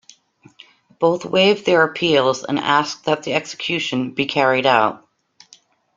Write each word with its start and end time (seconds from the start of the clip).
Both 0.97 1.25
waived 1.25 1.67
their 1.67 1.83
appeals 1.83 2.43
and 2.43 2.57
asked 2.57 3.05
that 3.05 3.21
the 3.21 3.35
execution 3.35 4.15
be 4.15 4.25
carried 4.25 4.65
out. 4.65 5.07